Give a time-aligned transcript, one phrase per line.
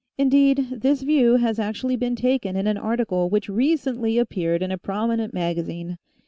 [0.17, 4.71] Indeed, this view has actually been taken in an article which recently ap peared in
[4.71, 5.99] a prominent magazine.